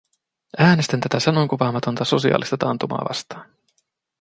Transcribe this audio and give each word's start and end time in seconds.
Äänestän 0.57 0.99
tätä 0.99 1.19
sanoinkuvaamatonta 1.19 2.05
sosiaalista 2.05 2.57
taantumaa 2.57 3.05
vastaan. 3.09 3.49